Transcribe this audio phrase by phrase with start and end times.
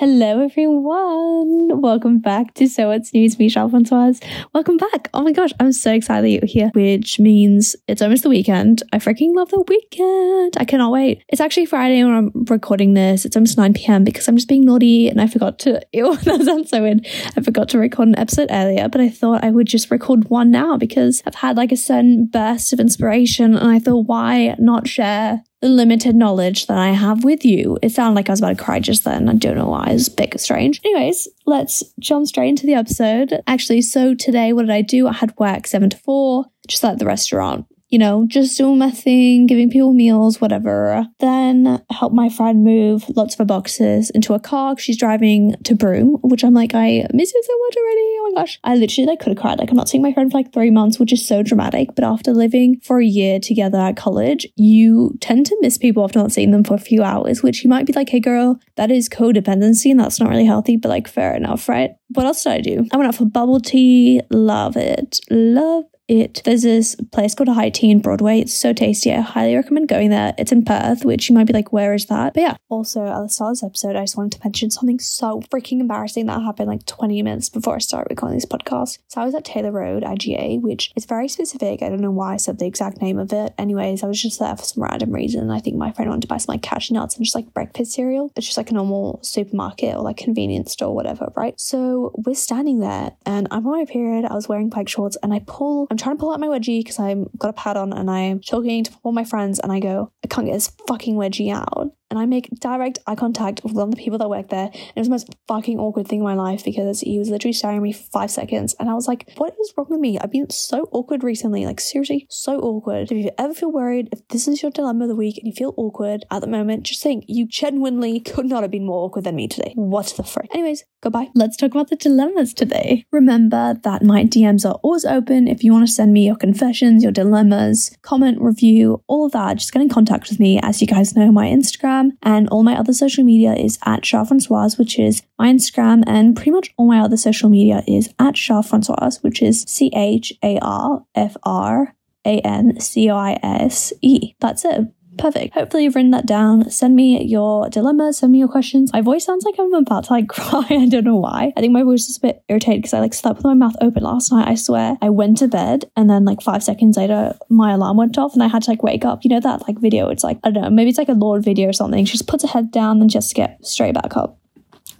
[0.00, 1.78] Hello, everyone.
[1.82, 3.38] Welcome back to So What's News.
[3.38, 4.18] Me, Charlotte Francoise.
[4.54, 5.10] Welcome back.
[5.12, 8.82] Oh my gosh, I'm so excited that you're here, which means it's almost the weekend.
[8.94, 10.56] I freaking love the weekend.
[10.56, 11.22] I cannot wait.
[11.28, 13.26] It's actually Friday when I'm recording this.
[13.26, 14.02] It's almost 9 p.m.
[14.02, 17.06] because I'm just being naughty and I forgot to, ew, that sounds so weird.
[17.36, 20.50] I forgot to record an episode earlier, but I thought I would just record one
[20.50, 24.88] now because I've had like a sudden burst of inspiration and I thought, why not
[24.88, 27.78] share the limited knowledge that I have with you.
[27.82, 29.28] It sounded like I was about to cry just then.
[29.28, 29.88] I don't know why.
[29.90, 30.80] It's a bit strange.
[30.84, 33.42] Anyways, let's jump straight into the episode.
[33.46, 35.06] Actually, so today, what did I do?
[35.06, 38.90] I had work seven to four, just like the restaurant you know, just doing my
[38.90, 41.06] thing, giving people meals, whatever.
[41.18, 44.78] Then help my friend move lots of her boxes into a car.
[44.78, 48.00] She's driving to Broome, which I'm like, I miss you so much already.
[48.00, 48.60] Oh my gosh.
[48.62, 49.58] I literally like could have cried.
[49.58, 51.94] Like I'm not seeing my friend for like three months, which is so dramatic.
[51.96, 56.20] But after living for a year together at college, you tend to miss people after
[56.20, 58.92] not seeing them for a few hours, which you might be like, hey girl, that
[58.92, 61.90] is codependency and that's not really healthy, but like fair enough, right?
[62.12, 62.86] What else did I do?
[62.92, 64.20] I went out for bubble tea.
[64.30, 65.20] Love it.
[65.30, 66.42] Love it.
[66.44, 68.40] There's this place called High Tea in Broadway.
[68.40, 69.12] It's so tasty.
[69.12, 70.34] I highly recommend going there.
[70.36, 72.34] It's in Perth, which you might be like, where is that?
[72.34, 72.56] But yeah.
[72.68, 75.80] Also, at the start of this episode, I just wanted to mention something so freaking
[75.80, 78.98] embarrassing that happened like 20 minutes before I started recording this podcast.
[79.08, 81.82] So I was at Taylor Road IGA, which is very specific.
[81.82, 83.54] I don't know why I said the exact name of it.
[83.56, 85.50] Anyways, I was just there for some random reason.
[85.50, 87.92] I think my friend wanted to buy some like cashew nuts and just like breakfast
[87.92, 88.32] cereal.
[88.36, 91.58] It's just like a normal supermarket or like convenience store, whatever, right?
[91.60, 94.24] So we're standing there and I'm on my period.
[94.24, 96.80] I was wearing bike shorts and I pull, I'm trying to pull out my wedgie
[96.80, 99.80] because I've got a pad on and I'm talking to all my friends and I
[99.80, 103.72] go, I can't get this fucking wedgie out and I make direct eye contact with
[103.72, 104.66] one of the people that work there.
[104.72, 107.52] And it was the most fucking awkward thing in my life because he was literally
[107.52, 108.74] staring at me for five seconds.
[108.80, 110.18] And I was like, what is wrong with me?
[110.18, 111.64] I've been so awkward recently.
[111.64, 113.12] Like, seriously, so awkward.
[113.12, 115.52] If you ever feel worried, if this is your dilemma of the week and you
[115.52, 119.24] feel awkward at the moment, just think you genuinely could not have been more awkward
[119.24, 119.72] than me today.
[119.76, 120.48] What the frick?
[120.52, 121.28] Anyways, goodbye.
[121.34, 123.04] Let's talk about the dilemmas today.
[123.12, 125.46] Remember that my DMs are always open.
[125.46, 129.58] If you want to send me your confessions, your dilemmas, comment, review, all of that,
[129.58, 130.58] just get in contact with me.
[130.62, 134.02] As you guys know, my Instagram Instagram, and all my other social media is at
[134.02, 138.12] Char Francoise, which is my Instagram, and pretty much all my other social media is
[138.18, 141.94] at Char Francoise, which is C H A R F R
[142.24, 144.34] A N C O I S E.
[144.40, 144.92] That's it.
[145.18, 145.54] Perfect.
[145.54, 146.70] Hopefully you've written that down.
[146.70, 148.92] Send me your dilemmas, send me your questions.
[148.92, 150.66] My voice sounds like I'm about to like cry.
[150.70, 151.52] I don't know why.
[151.56, 153.74] I think my voice is a bit irritated because I like slept with my mouth
[153.80, 154.48] open last night.
[154.48, 154.96] I swear.
[155.02, 158.42] I went to bed and then like five seconds later my alarm went off and
[158.42, 159.24] I had to like wake up.
[159.24, 160.08] You know that like video?
[160.08, 162.04] It's like, I don't know, maybe it's like a Lord video or something.
[162.04, 164.39] She just puts her head down and just get straight back up.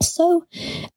[0.02, 0.46] So,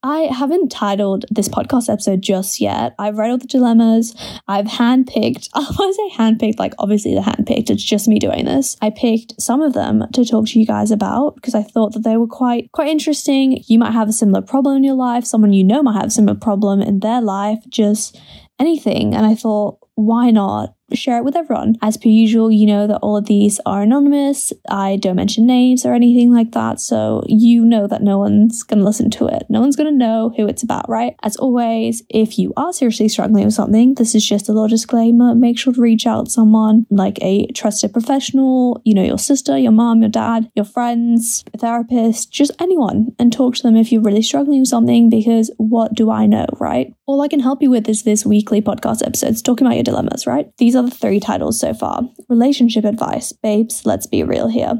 [0.01, 2.95] I haven't titled this podcast episode just yet.
[2.97, 4.15] I've read all the dilemmas.
[4.47, 8.45] I've handpicked, I want to say handpicked, like obviously the handpicked, it's just me doing
[8.45, 8.77] this.
[8.81, 12.03] I picked some of them to talk to you guys about because I thought that
[12.03, 13.63] they were quite, quite interesting.
[13.67, 15.25] You might have a similar problem in your life.
[15.25, 18.19] Someone you know might have a similar problem in their life, just
[18.59, 19.13] anything.
[19.13, 21.75] And I thought, why not share it with everyone.
[21.81, 24.53] As per usual, you know that all of these are anonymous.
[24.69, 26.79] I don't mention names or anything like that.
[26.79, 29.43] So you know that no one's going to listen to it.
[29.49, 31.15] No one's going to know who it's about, right?
[31.23, 35.35] As always, if you are seriously struggling with something, this is just a little disclaimer.
[35.35, 39.57] Make sure to reach out to someone like a trusted professional, you know, your sister,
[39.57, 43.91] your mom, your dad, your friends, a therapist, just anyone, and talk to them if
[43.91, 46.93] you're really struggling with something because what do I know, right?
[47.05, 50.25] All I can help you with is this weekly podcast episodes talking about your dilemmas,
[50.25, 50.51] right?
[50.57, 52.01] These are the three titles so far.
[52.29, 53.31] Relationship advice.
[53.31, 54.73] Babes, let's be real here.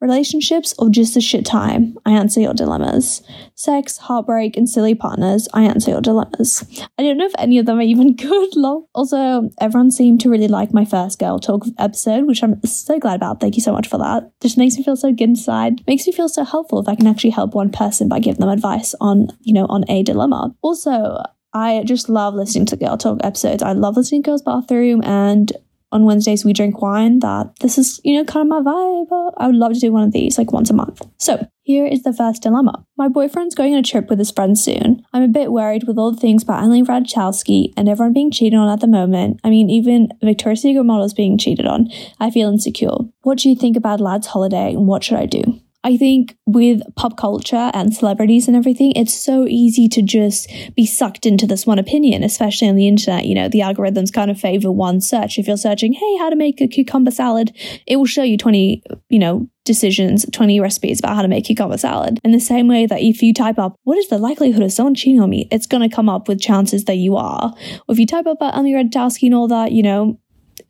[0.00, 1.96] Relationships or just a shit time?
[2.06, 3.22] I answer your dilemmas.
[3.54, 5.48] Sex, heartbreak, and silly partners?
[5.52, 6.64] I answer your dilemmas.
[6.98, 8.48] I don't know if any of them are even good.
[8.94, 13.16] Also, everyone seemed to really like my first girl talk episode, which I'm so glad
[13.16, 13.40] about.
[13.40, 14.30] Thank you so much for that.
[14.40, 15.86] Just makes me feel so good inside.
[15.86, 18.48] Makes me feel so helpful if I can actually help one person by giving them
[18.48, 20.54] advice on, you know, on a dilemma.
[20.62, 21.22] Also,
[21.52, 23.62] I just love listening to Girl Talk episodes.
[23.62, 25.52] I love listening to Girls Bathroom and
[25.90, 27.20] on Wednesdays we drink wine.
[27.20, 29.32] That this is, you know, kind of my vibe.
[29.38, 31.02] I would love to do one of these like once a month.
[31.18, 32.84] So here is the first dilemma.
[32.96, 35.04] My boyfriend's going on a trip with his friends soon.
[35.12, 38.58] I'm a bit worried with all the things about Emily Ratajkowski and everyone being cheated
[38.58, 39.40] on at the moment.
[39.44, 41.88] I mean, even Victoria's Secret models being cheated on.
[42.20, 42.96] I feel insecure.
[43.22, 45.60] What do you think about lad's holiday and what should I do?
[45.84, 50.84] I think with pop culture and celebrities and everything, it's so easy to just be
[50.84, 53.26] sucked into this one opinion, especially on the internet.
[53.26, 55.38] You know, the algorithms kind of favor one search.
[55.38, 58.82] If you're searching, hey, how to make a cucumber salad, it will show you 20,
[59.08, 62.18] you know, decisions, 20 recipes about how to make cucumber salad.
[62.24, 64.94] In the same way that if you type up, what is the likelihood of someone
[64.94, 65.46] cheating on me?
[65.52, 67.54] It's going to come up with chances that you are.
[67.86, 70.18] Or if you type up about Emily Ratajkowski and all that, you know,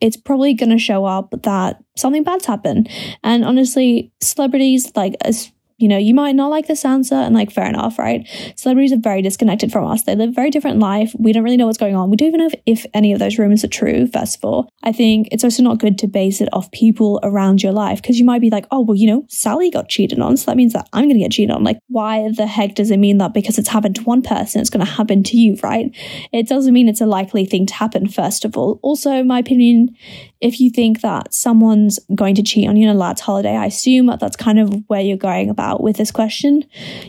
[0.01, 2.89] it's probably going to show up that something bad's happened.
[3.23, 7.51] And honestly, celebrities, like, as you know, you might not like this answer, and like,
[7.51, 8.27] fair enough, right?
[8.55, 10.03] Celebrities are very disconnected from us.
[10.03, 11.15] They live a very different life.
[11.17, 12.09] We don't really know what's going on.
[12.09, 14.69] We don't even know if, if any of those rumors are true, first of all.
[14.83, 18.19] I think it's also not good to base it off people around your life because
[18.19, 20.37] you might be like, oh, well, you know, Sally got cheated on.
[20.37, 21.63] So that means that I'm going to get cheated on.
[21.63, 24.69] Like, why the heck does it mean that because it's happened to one person, it's
[24.69, 25.95] going to happen to you, right?
[26.33, 28.79] It doesn't mean it's a likely thing to happen, first of all.
[28.81, 29.95] Also, my opinion,
[30.41, 33.65] if you think that someone's going to cheat on you on a lad's holiday, I
[33.65, 36.63] assume that's kind of where you're going about with this question.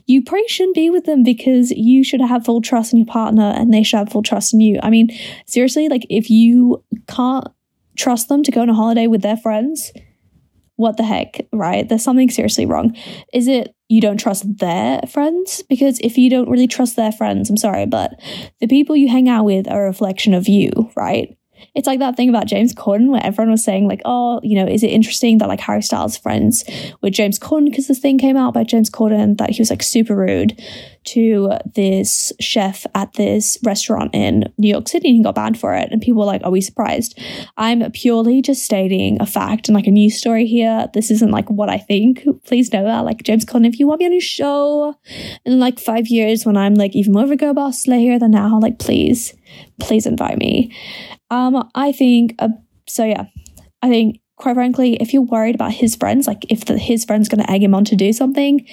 [0.06, 3.52] You probably shouldn't be with them because you should have full trust in your partner
[3.56, 4.80] and they should have full trust in you.
[4.82, 5.10] I mean,
[5.46, 7.46] seriously, like if you can't
[7.96, 9.92] trust them to go on a holiday with their friends,
[10.74, 11.88] what the heck, right?
[11.88, 12.96] There's something seriously wrong.
[13.32, 15.62] Is it you don't trust their friends?
[15.68, 18.18] Because if you don't really trust their friends, I'm sorry, but
[18.60, 21.36] the people you hang out with are a reflection of you, right?
[21.74, 24.66] It's like that thing about James Corden where everyone was saying, like, oh, you know,
[24.66, 26.64] is it interesting that like Harry Styles friends
[27.00, 29.82] with James Corden because this thing came out by James Corden that he was like
[29.82, 30.60] super rude
[31.02, 35.74] to this chef at this restaurant in New York City and he got banned for
[35.74, 35.88] it.
[35.90, 37.18] And people were like, Are we surprised?
[37.56, 40.88] I'm purely just stating a fact and like a news story here.
[40.92, 42.24] This isn't like what I think.
[42.44, 43.00] Please know that.
[43.00, 44.94] Like James Corden, if you want me on your show
[45.44, 48.32] in like five years when I'm like even more of a girl boss slayer than
[48.32, 49.34] now, like please,
[49.78, 50.74] please invite me.
[51.30, 52.48] Um, I think, uh,
[52.86, 53.26] so yeah,
[53.82, 57.28] I think quite frankly, if you're worried about his friends, like if the, his friend's
[57.28, 58.66] going to egg him on to do something,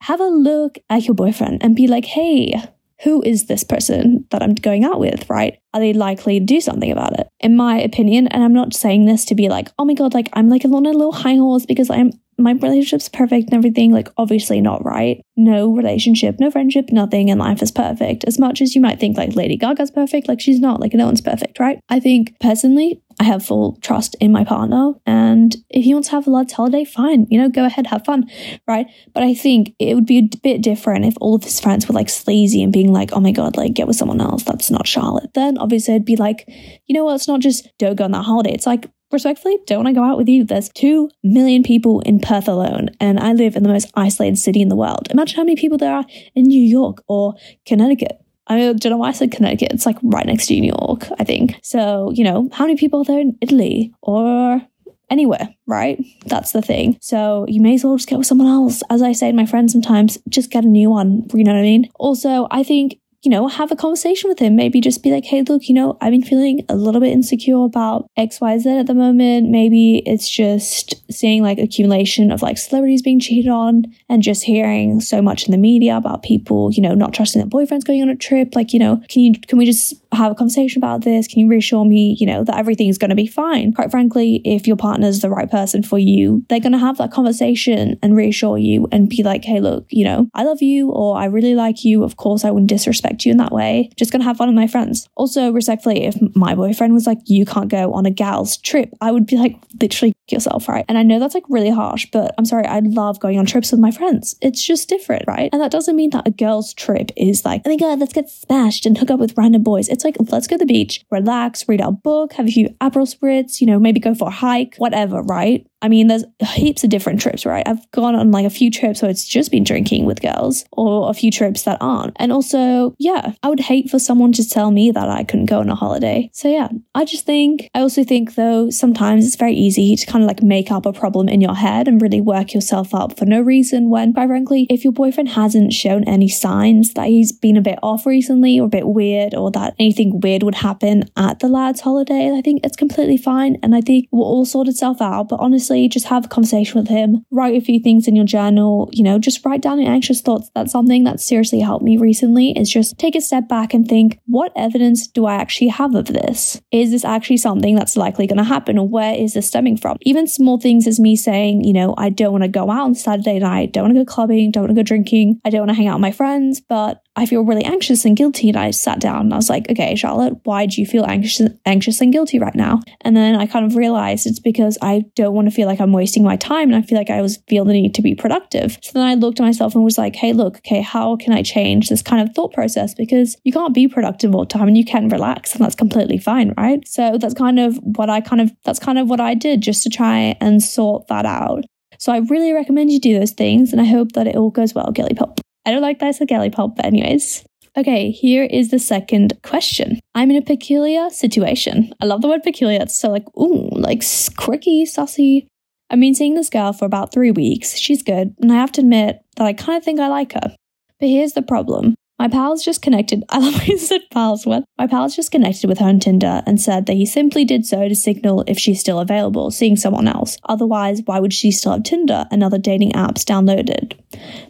[0.00, 2.54] have a look at your boyfriend and be like, hey,
[3.02, 5.58] who is this person that I'm going out with, right?
[5.72, 7.28] Are they likely to do something about it?
[7.40, 10.28] In my opinion, and I'm not saying this to be like, oh my God, like
[10.32, 13.92] I'm like on a little high horse because I'm my relationship's perfect and everything.
[13.92, 15.20] Like, obviously not, right?
[15.36, 18.24] No relationship, no friendship, nothing in life is perfect.
[18.24, 21.06] As much as you might think like Lady Gaga's perfect, like she's not, like no
[21.06, 21.80] one's perfect, right?
[21.88, 24.92] I think personally, I have full trust in my partner.
[25.04, 28.04] And if he wants to have a lad's holiday, fine, you know, go ahead, have
[28.04, 28.30] fun,
[28.68, 28.86] right?
[29.12, 31.94] But I think it would be a bit different if all of his friends were
[31.94, 34.44] like sleazy and being like, oh my God, like get with someone else.
[34.44, 35.34] That's not Charlotte.
[35.34, 36.44] Then obviously I'd be like,
[36.86, 37.16] you know what?
[37.16, 38.52] It's not just don't go on that holiday.
[38.52, 40.44] It's like, respectfully, don't want to go out with you.
[40.44, 44.60] There's 2 million people in Perth alone, and I live in the most isolated city
[44.60, 45.08] in the world.
[45.10, 47.34] Imagine how many people there are in New York or
[47.66, 48.20] Connecticut.
[48.46, 49.72] I don't know why I said Connecticut.
[49.72, 51.56] It's like right next to New York, I think.
[51.62, 54.62] So, you know, how many people are there in Italy or
[55.10, 56.02] anywhere, right?
[56.26, 56.98] That's the thing.
[57.00, 58.82] So you may as well just get with someone else.
[58.90, 61.26] As I say to my friends sometimes, just get a new one.
[61.34, 61.90] You know what I mean?
[61.98, 64.54] Also, I think you know, have a conversation with him.
[64.54, 67.64] Maybe just be like, hey, look, you know, I've been feeling a little bit insecure
[67.64, 69.50] about XYZ at the moment.
[69.50, 75.00] Maybe it's just seeing like accumulation of like celebrities being cheated on and just hearing
[75.00, 78.08] so much in the media about people, you know, not trusting their boyfriends going on
[78.08, 78.54] a trip.
[78.54, 81.26] Like, you know, can you can we just have a conversation about this?
[81.26, 83.72] Can you reassure me, you know, that everything's gonna be fine?
[83.72, 87.98] Quite frankly, if your partner's the right person for you, they're gonna have that conversation
[88.02, 91.26] and reassure you and be like, hey, look, you know, I love you or I
[91.26, 92.04] really like you.
[92.04, 93.90] Of course I wouldn't disrespect you in that way.
[93.96, 95.08] Just gonna have fun with my friends.
[95.14, 99.12] Also, respectfully, if my boyfriend was like, you can't go on a gal's trip, I
[99.12, 100.84] would be like, literally yourself, right?
[100.88, 103.70] And I know that's like really harsh, but I'm sorry, I love going on trips
[103.70, 104.34] with my friends.
[104.40, 105.48] It's just different, right?
[105.52, 108.28] And that doesn't mean that a girl's trip is like, oh my god, let's get
[108.28, 109.88] smashed and hook up with random boys.
[109.88, 113.12] It's like, let's go to the beach, relax, read our book, have a few Aperol
[113.12, 115.66] spritz, you know, maybe go for a hike, whatever, right?
[115.80, 117.66] I mean, there's heaps of different trips, right?
[117.66, 121.08] I've gone on like a few trips where it's just been drinking with girls or
[121.08, 122.16] a few trips that aren't.
[122.16, 125.60] And also, yeah, I would hate for someone to tell me that I couldn't go
[125.60, 126.30] on a holiday.
[126.32, 130.24] So yeah, I just think, I also think though, sometimes it's very easy to kind
[130.24, 133.24] of like make up a problem in your head and really work yourself up for
[133.24, 137.56] no reason when, quite frankly, if your boyfriend hasn't shown any signs that he's been
[137.56, 141.38] a bit off recently or a bit weird or that anything weird would happen at
[141.38, 143.58] the lad's holiday, I think it's completely fine.
[143.62, 145.28] And I think we'll all sort itself out.
[145.28, 148.24] But honestly, honestly, just have a conversation with him, write a few things in your
[148.24, 150.50] journal, you know, just write down your anxious thoughts.
[150.54, 154.18] That's something that seriously helped me recently is just take a step back and think,
[154.26, 156.60] what evidence do I actually have of this?
[156.72, 159.98] Is this actually something that's likely going to happen or where is this stemming from?
[160.02, 162.94] Even small things as me saying, you know, I don't want to go out on
[162.94, 165.70] Saturday night, don't want to go clubbing, don't want to go drinking, I don't want
[165.70, 168.48] to hang out with my friends, but I feel really anxious and guilty.
[168.48, 171.50] And I sat down and I was like, okay, Charlotte, why do you feel anxious,
[171.66, 172.80] anxious and guilty right now?
[173.00, 175.92] And then I kind of realized it's because I don't want to feel like I'm
[175.92, 178.78] wasting my time and I feel like I was feel the need to be productive.
[178.82, 181.42] So then I looked at myself and was like, hey, look, okay, how can I
[181.42, 182.94] change this kind of thought process?
[182.94, 186.18] Because you can't be productive all the time and you can relax and that's completely
[186.18, 186.86] fine, right?
[186.86, 189.82] So that's kind of what I kind of that's kind of what I did just
[189.82, 191.64] to try and sort that out.
[191.98, 194.72] So I really recommend you do those things and I hope that it all goes
[194.72, 195.40] well, Girly Pop.
[195.68, 197.44] I don't like Girly Pop, but anyways.
[197.76, 200.00] Okay, here is the second question.
[200.14, 201.92] I'm in a peculiar situation.
[202.00, 202.80] I love the word peculiar.
[202.80, 204.02] It's so like, ooh, like
[204.38, 205.46] quirky, saucy.
[205.90, 207.76] I've been seeing this girl for about three weeks.
[207.76, 210.56] She's good, and I have to admit that I kind of think I like her.
[211.00, 211.96] But here's the problem.
[212.18, 213.22] My pal's just connected.
[213.28, 214.46] I love how you said pals.
[214.46, 214.64] What?
[214.78, 217.88] My pal's just connected with her on Tinder and said that he simply did so
[217.88, 220.38] to signal if she's still available, seeing someone else.
[220.44, 223.98] Otherwise, why would she still have Tinder and other dating apps downloaded?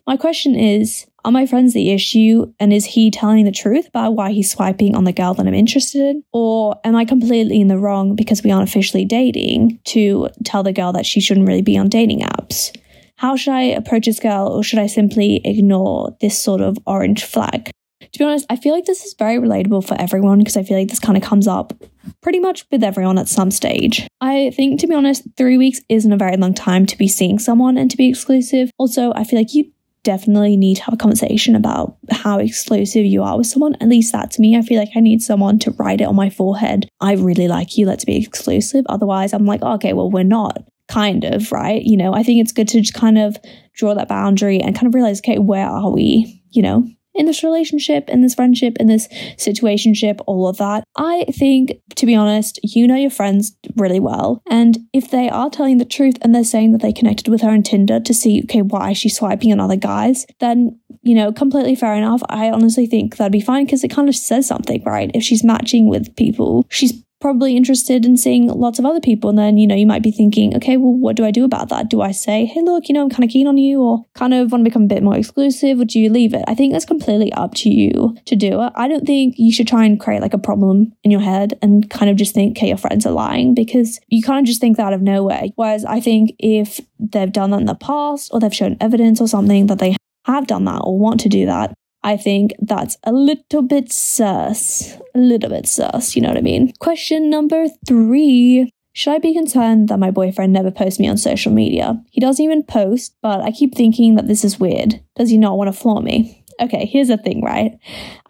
[0.06, 4.14] My question is Are my friends the issue, and is he telling the truth about
[4.14, 6.22] why he's swiping on the girl that I'm interested in?
[6.32, 10.72] Or am I completely in the wrong because we aren't officially dating to tell the
[10.72, 12.74] girl that she shouldn't really be on dating apps?
[13.16, 17.24] How should I approach this girl, or should I simply ignore this sort of orange
[17.24, 17.70] flag?
[18.00, 20.78] To be honest, I feel like this is very relatable for everyone because I feel
[20.78, 21.74] like this kind of comes up
[22.22, 24.06] pretty much with everyone at some stage.
[24.20, 27.38] I think, to be honest, three weeks isn't a very long time to be seeing
[27.38, 28.70] someone and to be exclusive.
[28.78, 29.72] Also, I feel like you
[30.08, 33.74] definitely need to have a conversation about how exclusive you are with someone.
[33.82, 34.56] At least that to me.
[34.56, 36.88] I feel like I need someone to write it on my forehead.
[36.98, 37.84] I really like you.
[37.84, 38.86] Let's be exclusive.
[38.88, 41.82] Otherwise, I'm like, okay, well, we're not kind of, right?
[41.82, 43.36] You know, I think it's good to just kind of
[43.74, 46.88] draw that boundary and kind of realize, okay, where are we, you know,
[47.18, 50.84] in this relationship, in this friendship, in this situationship, all of that.
[50.96, 54.40] I think, to be honest, you know your friends really well.
[54.48, 57.50] And if they are telling the truth and they're saying that they connected with her
[57.50, 61.74] on Tinder to see, okay, why she's swiping on other guys, then, you know, completely
[61.74, 62.22] fair enough.
[62.28, 65.10] I honestly think that'd be fine because it kind of says something, right?
[65.12, 69.30] If she's matching with people, she's probably interested in seeing lots of other people.
[69.30, 71.68] And then, you know, you might be thinking, okay, well, what do I do about
[71.68, 71.90] that?
[71.90, 74.34] Do I say, hey, look, you know, I'm kind of keen on you or kind
[74.34, 75.80] of want to become a bit more exclusive?
[75.80, 76.44] Or do you leave it?
[76.46, 78.72] I think that's completely up to you to do it.
[78.74, 81.88] I don't think you should try and create like a problem in your head and
[81.90, 84.76] kind of just think, okay, your friends are lying because you kind of just think
[84.76, 85.44] that out of nowhere.
[85.56, 89.28] Whereas I think if they've done that in the past or they've shown evidence or
[89.28, 91.74] something that they have done that or want to do that,
[92.08, 94.96] I think that's a little bit sus.
[95.14, 96.72] A little bit sus, you know what I mean?
[96.80, 98.72] Question number three.
[98.94, 102.02] Should I be concerned that my boyfriend never posts me on social media?
[102.10, 105.02] He doesn't even post, but I keep thinking that this is weird.
[105.16, 106.42] Does he not want to flaunt me?
[106.58, 107.78] Okay, here's the thing, right?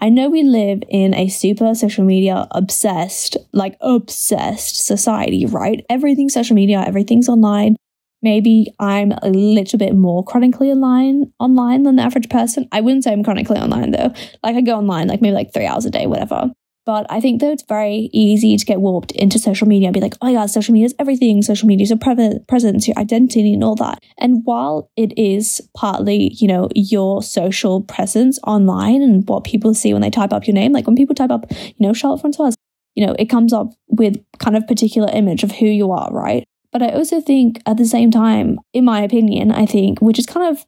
[0.00, 5.86] I know we live in a super social media obsessed, like obsessed society, right?
[5.88, 7.76] Everything's social media, everything's online
[8.22, 12.68] maybe I'm a little bit more chronically online online than the average person.
[12.72, 14.12] I wouldn't say I'm chronically online though.
[14.42, 16.50] Like I go online like maybe like three hours a day, whatever.
[16.88, 20.00] But I think that it's very easy to get warped into social media and be
[20.00, 21.42] like, oh my god, social media is everything.
[21.42, 23.98] Social media is your pre- presence, your identity, and all that.
[24.16, 29.92] And while it is partly, you know, your social presence online and what people see
[29.92, 32.54] when they type up your name, like when people type up, you know, Charlotte Francoise,
[32.94, 36.47] you know, it comes up with kind of particular image of who you are, right?
[36.72, 40.26] But I also think at the same time, in my opinion, I think, which is
[40.26, 40.64] kind of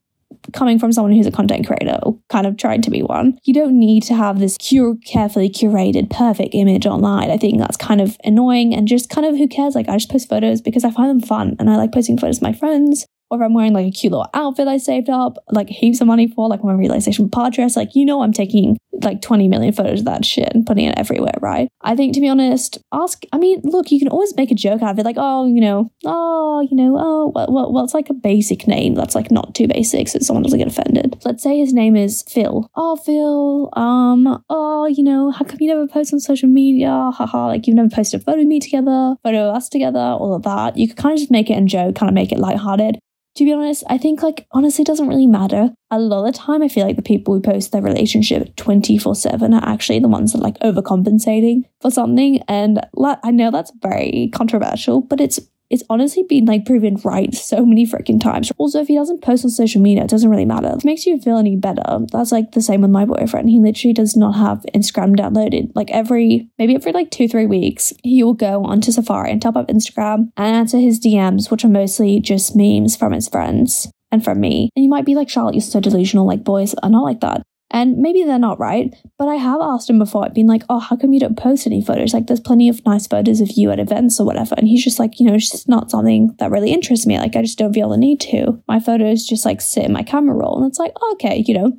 [0.52, 3.52] coming from someone who's a content creator or kind of trying to be one, you
[3.52, 7.30] don't need to have this cure, carefully curated, perfect image online.
[7.30, 9.74] I think that's kind of annoying and just kind of who cares?
[9.74, 12.38] Like, I just post photos because I find them fun and I like posting photos
[12.38, 15.38] of my friends or if I'm wearing like a cute little outfit I saved up,
[15.50, 18.76] like heaps of money for, like my Realisation Par dress, like you know I'm taking
[19.02, 21.68] like 20 million photos of that shit and putting it everywhere, right?
[21.80, 24.82] I think to be honest, ask I mean, look, you can always make a joke
[24.82, 27.94] out of it, like, oh, you know, oh, you know, oh well, well, well it's
[27.94, 31.20] like a basic name that's like not too basic so someone doesn't get offended.
[31.24, 32.68] Let's say his name is Phil.
[32.74, 36.90] Oh Phil, um, oh, you know, how come you never post on social media?
[37.14, 40.34] Haha, like you've never posted a photo of me together, photo of us together, all
[40.34, 40.76] of that.
[40.76, 42.98] You could kind of just make it a joke, kind of make it lighthearted
[43.36, 45.70] to be honest, I think like honestly doesn't really matter.
[45.90, 49.54] A lot of the time I feel like the people who post their relationship 24/7
[49.54, 52.80] are actually the ones that like overcompensating for something and
[53.22, 57.86] I know that's very controversial, but it's it's honestly been like proven right so many
[57.86, 58.52] freaking times.
[58.58, 60.72] Also, if he doesn't post on social media, it doesn't really matter.
[60.76, 63.48] It makes you feel any better, that's like the same with my boyfriend.
[63.48, 65.70] He literally does not have Instagram downloaded.
[65.74, 69.56] Like every, maybe every like two, three weeks, he will go onto Safari and top
[69.56, 74.24] up Instagram and answer his DMs, which are mostly just memes from his friends and
[74.24, 74.70] from me.
[74.74, 76.26] And you might be like, Charlotte, you're so delusional.
[76.26, 77.42] Like boys are not like that.
[77.72, 80.80] And maybe they're not right, but I have asked him before, I've been like, oh,
[80.80, 82.12] how come you don't post any photos?
[82.12, 84.56] Like, there's plenty of nice photos of you at events or whatever.
[84.58, 87.18] And he's just like, you know, it's just not something that really interests me.
[87.18, 88.60] Like, I just don't feel the need to.
[88.66, 90.60] My photos just like sit in my camera roll.
[90.60, 91.72] And it's like, okay, you know,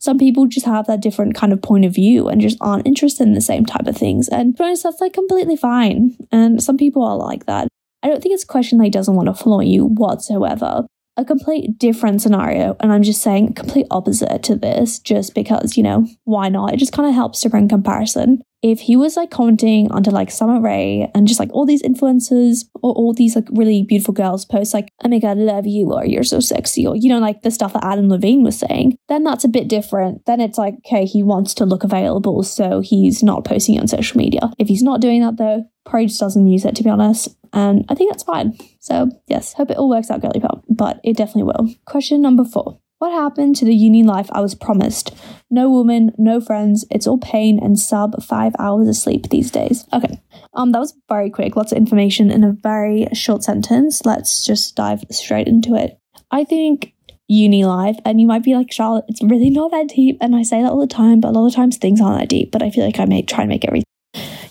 [0.00, 3.26] some people just have that different kind of point of view and just aren't interested
[3.26, 4.28] in the same type of things.
[4.28, 6.16] And to be honest, that's like completely fine.
[6.32, 7.68] And some people are like that.
[8.02, 10.86] I don't think it's a question that he doesn't want to flaunt you whatsoever
[11.18, 12.76] a complete different scenario.
[12.80, 16.72] And I'm just saying complete opposite to this just because, you know, why not?
[16.72, 18.40] It just kind of helps to bring comparison.
[18.62, 22.64] If he was like commenting onto like Summer Rae and just like all these influencers
[22.74, 25.92] or all these like really beautiful girls post like, oh my God, I love you,
[25.92, 28.96] or you're so sexy, or you know, like the stuff that Adam Levine was saying,
[29.08, 30.26] then that's a bit different.
[30.26, 34.18] Then it's like, okay, he wants to look available, so he's not posting on social
[34.18, 34.50] media.
[34.58, 37.28] If he's not doing that though, probably just doesn't use it to be honest.
[37.52, 38.56] And I think that's fine.
[38.78, 41.74] So, yes, hope it all works out, girly pop, but it definitely will.
[41.86, 45.14] Question number four What happened to the uni life I was promised?
[45.50, 49.86] No woman, no friends, it's all pain and sub five hours of sleep these days.
[49.92, 50.20] Okay,
[50.54, 54.04] um, that was very quick, lots of information in a very short sentence.
[54.04, 55.98] Let's just dive straight into it.
[56.30, 56.94] I think
[57.28, 60.18] uni life, and you might be like, Charlotte, it's really not that deep.
[60.20, 62.28] And I say that all the time, but a lot of times things aren't that
[62.28, 63.84] deep, but I feel like I may try and make everything.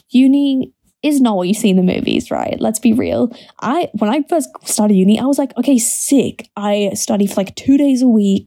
[0.10, 0.74] Uni
[1.04, 2.58] is not what you see in the movies, right?
[2.60, 3.36] Let's be real.
[3.60, 6.50] I when I first started uni, I was like, okay, sick.
[6.56, 8.46] I study for like two days a week.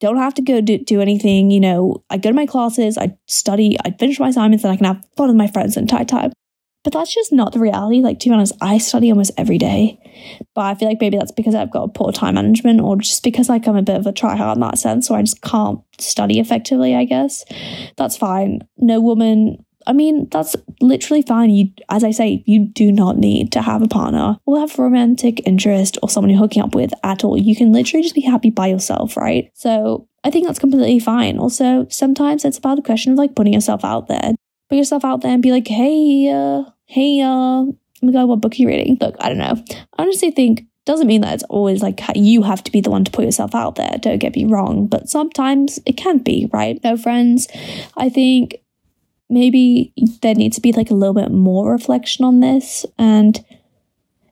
[0.00, 2.02] Don't have to go do, do anything, you know.
[2.08, 5.04] I go to my classes, I study, I finish my assignments, and I can have
[5.16, 6.32] fun with my friends the entire time.
[6.82, 8.00] But that's just not the reality.
[8.00, 9.98] Like, to be honest, I study almost every day.
[10.54, 13.50] But I feel like maybe that's because I've got poor time management or just because
[13.50, 16.40] like I'm a bit of a tryhard in that sense, so I just can't study
[16.40, 17.44] effectively, I guess.
[17.98, 18.60] That's fine.
[18.78, 21.50] No woman I mean, that's literally fine.
[21.50, 25.46] You, as I say, you do not need to have a partner or have romantic
[25.46, 27.38] interest or someone you're hooking up with at all.
[27.38, 29.50] You can literally just be happy by yourself, right?
[29.54, 31.38] So I think that's completely fine.
[31.38, 34.34] Also, sometimes it's about a question of like putting yourself out there.
[34.68, 38.40] Put yourself out there and be like, hey, uh, hey, uh, oh my god, what
[38.40, 38.98] book are you reading?
[39.00, 39.64] Look, I don't know.
[39.98, 43.04] I honestly think doesn't mean that it's always like you have to be the one
[43.04, 43.96] to put yourself out there.
[44.00, 46.82] Don't get me wrong, but sometimes it can be, right?
[46.82, 47.48] No friends.
[47.96, 48.56] I think
[49.30, 52.84] maybe there needs to be like a little bit more reflection on this.
[52.98, 53.44] And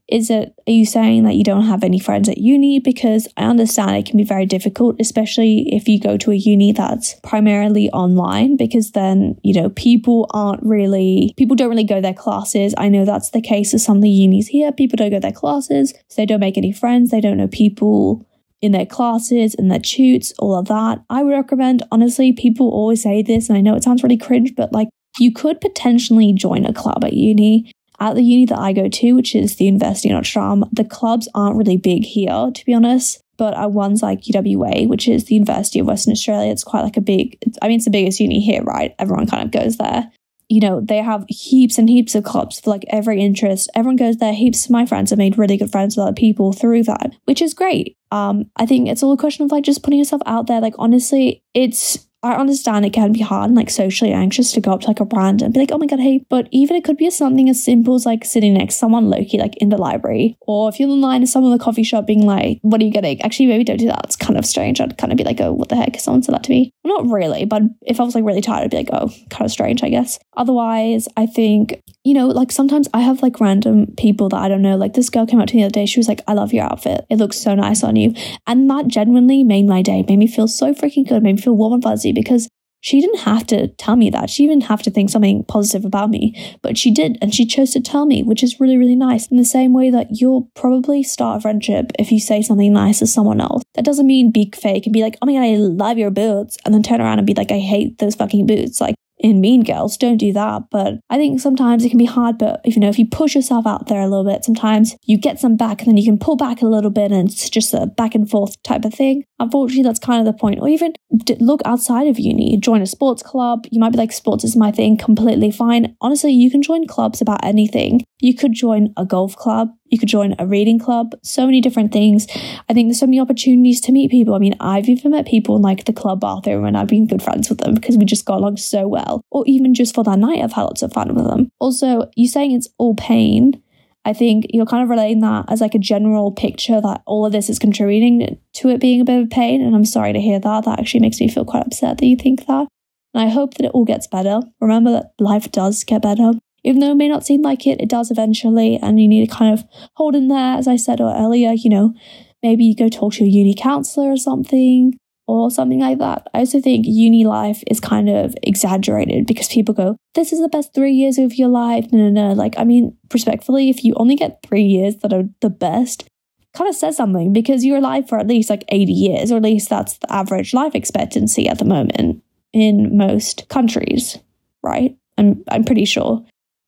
[0.09, 2.79] is it are you saying that you don't have any friends at uni?
[2.79, 6.73] Because i understand it can be very difficult especially if you go to a uni
[6.73, 12.15] that's primarily online because then you know people aren't really people don't really go their
[12.15, 12.75] classes.
[12.79, 14.73] I know that's the case of some of the unis here.
[14.73, 15.93] People don't go their classes.
[16.09, 17.11] So they don't make any friends.
[17.11, 18.27] They don't know people
[18.61, 21.03] in their classes, in their tutes, all of that.
[21.09, 24.55] I would recommend, honestly, people always say this, and I know it sounds really cringe,
[24.57, 24.89] but like
[25.19, 27.71] you could potentially join a club at uni.
[28.01, 30.85] At the uni that I go to, which is the University of Notre Dame, the
[30.85, 33.21] clubs aren't really big here, to be honest.
[33.37, 36.97] But at ones like UWA, which is the University of Western Australia, it's quite like
[36.97, 38.95] a big, I mean, it's the biggest uni here, right?
[38.99, 40.11] Everyone kind of goes there
[40.49, 43.71] you know, they have heaps and heaps of clubs for like every interest.
[43.75, 44.33] Everyone goes there.
[44.33, 47.43] Heaps of my friends have made really good friends with other people through that, which
[47.43, 47.97] is great.
[48.11, 50.61] Um, I think it's all a question of like just putting yourself out there.
[50.61, 54.73] Like honestly, it's I understand it can be hard and like socially anxious to go
[54.73, 56.25] up to like a brand and be like, oh my god, hey.
[56.29, 59.39] But even it could be something as simple as like sitting next to someone Loki,
[59.39, 62.07] like in the library, or if you're in line at someone in the coffee shop
[62.07, 63.23] being like, what are you getting?
[63.23, 64.05] Actually, maybe don't do that.
[64.05, 64.81] It's kind of strange.
[64.81, 65.99] I'd kind of be like, oh, what the heck?
[66.01, 66.73] Someone said that to me.
[66.85, 69.53] Not really, but if I was like really tired, I'd be like, oh, kind of
[69.53, 70.19] strange, I guess.
[70.37, 74.63] Otherwise, I think, you know, like sometimes I have like random people that I don't
[74.63, 74.77] know.
[74.77, 75.87] Like this girl came up to me the other day.
[75.87, 77.05] She was like, I love your outfit.
[77.11, 78.15] It looks so nice on you.
[78.47, 81.57] And that genuinely made my day, made me feel so freaking good, made me feel
[81.57, 82.49] warm and fuzzy because
[82.81, 84.31] she didn't have to tell me that.
[84.31, 87.73] She didn't have to think something positive about me, but she did, and she chose
[87.73, 89.27] to tell me, which is really, really nice.
[89.27, 93.01] In the same way that you'll probably start a friendship if you say something nice
[93.01, 93.63] to someone else.
[93.75, 96.57] That doesn't mean be fake and be like, oh my god, I love your boots,
[96.65, 98.81] and then turn around and be like, I hate those fucking boots.
[98.81, 99.97] Like, in Mean Girls.
[99.97, 100.71] Don't do that.
[100.71, 102.39] But I think sometimes it can be hard.
[102.39, 105.19] But if you know, if you push yourself out there a little bit, sometimes you
[105.19, 107.75] get some back and then you can pull back a little bit and it's just
[107.75, 109.25] a back and forth type of thing.
[109.41, 110.61] Unfortunately, that's kind of the point.
[110.61, 110.93] Or even
[111.39, 113.67] look outside of uni, join a sports club.
[113.71, 115.97] You might be like, sports is my thing, completely fine.
[116.01, 118.05] Honestly, you can join clubs about anything.
[118.21, 119.71] You could join a golf club.
[119.87, 121.15] You could join a reading club.
[121.23, 122.27] So many different things.
[122.69, 124.35] I think there's so many opportunities to meet people.
[124.35, 127.23] I mean, I've even met people in like the club bathroom and I've been good
[127.23, 129.23] friends with them because we just got along so well.
[129.31, 131.51] Or even just for that night, I've had lots of fun with them.
[131.61, 133.63] Also, you saying it's all pain.
[134.09, 137.33] I think you're kind of relating that as like a general picture that all of
[137.33, 139.61] this is contributing to it being a bit of pain.
[139.61, 140.65] And I'm sorry to hear that.
[140.65, 142.69] That actually makes me feel quite upset that you think that.
[143.13, 144.41] And I hope that it all gets better.
[144.61, 146.33] Remember that life does get better
[146.65, 148.79] even though it may not seem like it, it does eventually.
[148.83, 151.95] And you need to kind of hold in there, as I said earlier, you know,
[152.43, 156.27] maybe you go talk to your uni counselor or something or something like that.
[156.35, 160.49] I also think uni life is kind of exaggerated because people go, this is the
[160.49, 161.87] best three years of your life.
[161.93, 162.33] No, no, no.
[162.33, 166.09] Like, I mean, respectfully, if you only get three years that are the best,
[166.55, 169.43] kind of says something because you're alive for at least like 80 years, or at
[169.43, 174.19] least that's the average life expectancy at the moment in most countries,
[174.63, 174.97] right?
[175.19, 176.25] I'm, I'm pretty sure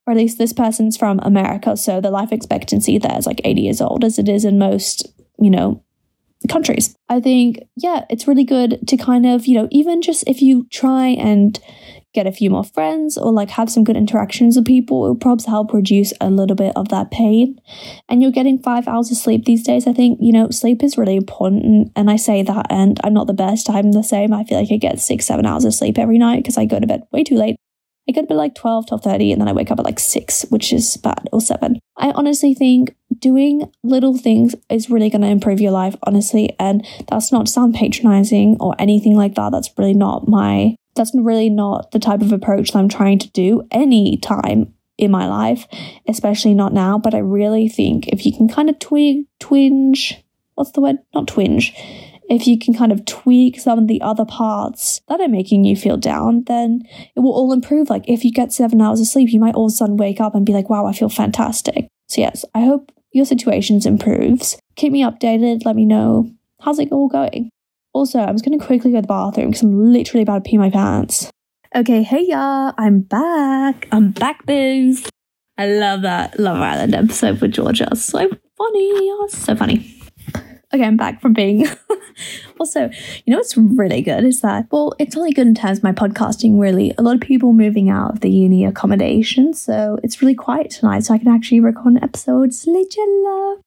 [0.07, 3.61] or at least this person's from America, so the life expectancy there is like 80
[3.61, 5.07] years old, as it is in most,
[5.39, 5.85] you know,
[6.49, 6.95] countries.
[7.09, 10.67] I think, yeah, it's really good to kind of, you know, even just if you
[10.71, 11.59] try and
[12.13, 15.17] get a few more friends or like have some good interactions with people, it will
[15.17, 17.61] probably help reduce a little bit of that pain.
[18.09, 19.87] And you're getting five hours of sleep these days.
[19.87, 21.93] I think, you know, sleep is really important.
[21.95, 23.71] And I say that, and I'm not the best.
[23.71, 24.33] I'm the same.
[24.33, 26.81] I feel like I get six, seven hours of sleep every night because I go
[26.81, 27.57] to bed way too late.
[28.09, 30.47] I go to bed like 12, 12.30 and then I wake up at like 6,
[30.51, 31.79] which is bad, or 7.
[31.97, 36.57] I honestly think doing little things is really going to improve your life, honestly.
[36.59, 39.53] And that's not to sound patronizing or anything like that.
[39.53, 43.31] That's really not my, that's really not the type of approach that I'm trying to
[43.31, 45.67] do any time in my life,
[46.09, 46.99] especially not now.
[46.99, 50.23] But I really think if you can kind of twig, twinge,
[50.55, 50.97] what's the word?
[51.15, 51.75] Not twinge
[52.31, 55.75] if you can kind of tweak some of the other parts that are making you
[55.75, 56.83] feel down, then
[57.17, 57.91] it will all improve.
[57.91, 60.21] Like if you get seven hours of sleep, you might all of a sudden wake
[60.21, 61.89] up and be like, wow, I feel fantastic.
[62.09, 64.57] So, yes, I hope your situations improves.
[64.77, 65.65] Keep me updated.
[65.65, 67.51] Let me know how's it all going.
[67.93, 70.51] Also, I'm just going to quickly go to the bathroom because I'm literally about to
[70.51, 71.31] pee my pants.
[71.75, 73.89] Okay, hey y'all, I'm back.
[73.91, 75.09] I'm back, booze.
[75.59, 77.95] I love that Love Island episode with Georgia.
[77.95, 79.29] So funny.
[79.29, 80.00] So funny.
[80.73, 81.67] Okay, I'm back from being.
[82.61, 82.91] also,
[83.25, 85.91] you know what's really good is that, well, it's only good in terms of my
[85.91, 86.95] podcasting, really.
[86.97, 91.05] A lot of people moving out of the uni accommodation, so it's really quiet tonight,
[91.05, 92.55] so I can actually record an episode.
[92.55, 92.85] Slay,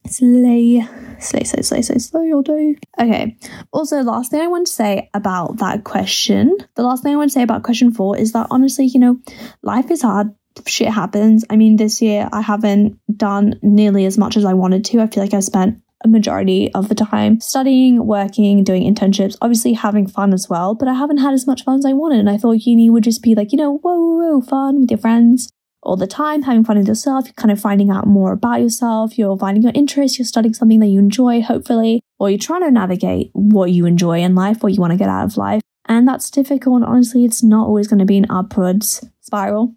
[0.08, 0.88] Slay,
[1.20, 2.78] slay, slay, slay, slay, slay all day.
[2.98, 3.38] Okay,
[3.74, 7.32] also, last thing I want to say about that question, the last thing I want
[7.32, 9.20] to say about question four is that honestly, you know,
[9.62, 10.34] life is hard
[10.68, 11.46] shit happens.
[11.50, 15.02] I mean, this year I haven't done nearly as much as I wanted to.
[15.02, 19.74] I feel like I've spent a majority of the time studying, working, doing internships, obviously
[19.74, 22.20] having fun as well, but I haven't had as much fun as I wanted.
[22.20, 24.92] And I thought uni would just be like, you know, whoa, whoa, whoa, fun with
[24.92, 25.50] your friends
[25.82, 29.18] all the time, having fun with yourself, you're kind of finding out more about yourself,
[29.18, 32.72] you're finding your interests, you're studying something that you enjoy, hopefully, or you're trying to
[32.72, 35.62] navigate what you enjoy in life, what you want to get out of life.
[35.86, 36.78] And that's difficult.
[36.78, 39.76] And honestly, it's not always going to be an upwards spiral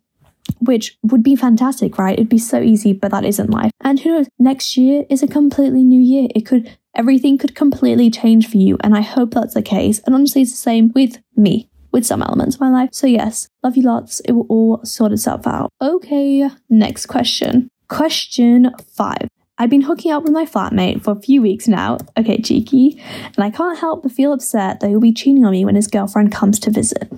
[0.61, 2.15] which would be fantastic, right?
[2.15, 3.71] It'd be so easy, but that isn't life.
[3.81, 6.29] And who knows, next year is a completely new year.
[6.35, 8.77] It could, everything could completely change for you.
[8.83, 10.01] And I hope that's the case.
[10.01, 12.91] And honestly, it's the same with me, with some elements of my life.
[12.93, 14.21] So, yes, love you lots.
[14.21, 15.73] It will all sort itself out.
[15.81, 17.69] Okay, next question.
[17.89, 19.29] Question five.
[19.59, 21.97] I've been hooking up with my flatmate for a few weeks now.
[22.19, 23.03] Okay, cheeky.
[23.25, 25.87] And I can't help but feel upset that he'll be cheating on me when his
[25.87, 27.11] girlfriend comes to visit.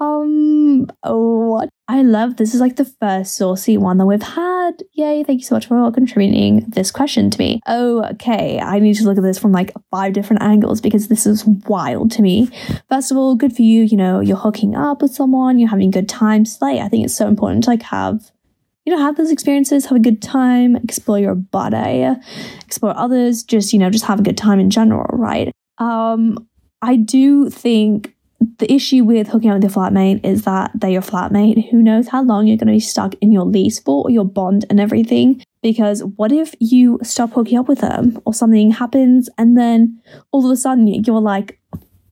[0.00, 1.68] Um, what?
[1.86, 4.82] I love this is like the first saucy one that we've had.
[4.92, 7.60] Yay, thank you so much for contributing this question to me.
[7.68, 11.44] Okay, I need to look at this from like five different angles because this is
[11.44, 12.48] wild to me.
[12.88, 15.90] First of all, good for you, you know, you're hooking up with someone, you're having
[15.90, 16.58] good times.
[16.60, 18.30] Like, I think it's so important to like have
[18.86, 22.08] you know, have those experiences, have a good time, explore your body,
[22.64, 25.52] explore others, just, you know, just have a good time in general, right?
[25.78, 26.48] Um,
[26.80, 31.02] I do think the issue with hooking up with your flatmate is that they're your
[31.02, 31.70] flatmate.
[31.70, 34.24] Who knows how long you're going to be stuck in your lease for or your
[34.24, 35.42] bond and everything.
[35.62, 40.00] Because what if you stop hooking up with them or something happens and then
[40.32, 41.60] all of a sudden you're like,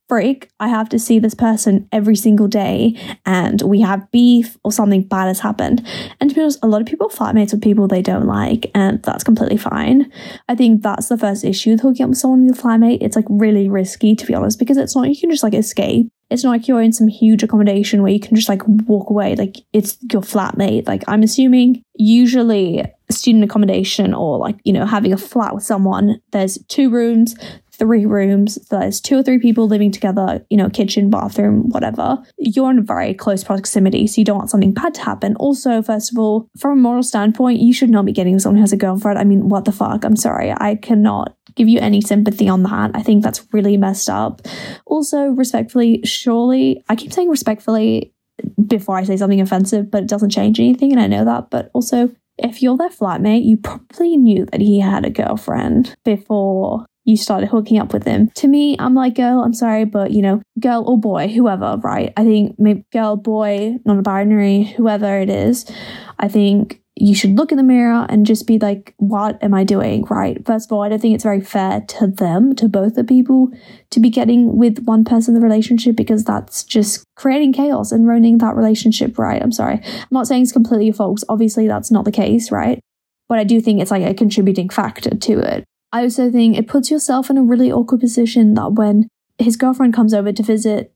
[0.09, 2.95] freak, I have to see this person every single day
[3.27, 5.87] and we have beef or something bad has happened.
[6.21, 9.03] And to be honest, a lot of people flatmates with people they don't like, and
[9.03, 10.11] that's completely fine.
[10.49, 12.99] I think that's the first issue with hooking up with someone with a flatmate.
[13.03, 16.11] It's like really risky to be honest, because it's not you can just like escape.
[16.31, 19.35] It's not like you're in some huge accommodation where you can just like walk away.
[19.35, 20.87] Like it's your flatmate.
[20.87, 26.21] Like I'm assuming usually student accommodation or like, you know, having a flat with someone,
[26.33, 27.35] there's two rooms,
[27.79, 32.71] three rooms, there's two or three people living together, you know, kitchen, bathroom, whatever, you're
[32.71, 34.07] in very close proximity.
[34.07, 35.37] So you don't want something bad to happen.
[35.37, 38.63] Also, first of all, from a moral standpoint, you should not be getting someone who
[38.63, 39.19] has a girlfriend.
[39.19, 40.05] I mean, what the fuck?
[40.05, 40.53] I'm sorry.
[40.53, 42.93] I cannot give you any sympathy on that.
[42.95, 44.43] I think that's really messed up.
[44.87, 48.13] Also, respectfully, surely, I keep saying respectfully
[48.67, 50.93] before I say something offensive, but it doesn't change anything.
[50.93, 51.51] And I know that.
[51.51, 56.87] But also, if you're their flatmate, you probably knew that he had a girlfriend before
[57.05, 58.31] you started hooking up with him.
[58.37, 62.13] To me, I'm like, girl, I'm sorry, but you know, girl or boy, whoever, right?
[62.17, 65.65] I think maybe girl, boy, non binary, whoever it is,
[66.19, 69.65] I think you should look in the mirror and just be like, what am I
[69.65, 70.05] doing?
[70.05, 70.45] Right.
[70.45, 73.51] First of all, I don't think it's very fair to them, to both the people,
[73.91, 78.07] to be getting with one person in the relationship because that's just creating chaos and
[78.07, 79.19] ruining that relationship.
[79.19, 79.41] Right.
[79.41, 79.81] I'm sorry.
[79.85, 81.23] I'm not saying it's completely your fault.
[81.29, 82.51] Obviously, that's not the case.
[82.51, 82.81] Right.
[83.29, 85.65] But I do think it's like a contributing factor to it.
[85.93, 89.09] I also think it puts yourself in a really awkward position that when
[89.39, 90.93] his girlfriend comes over to visit,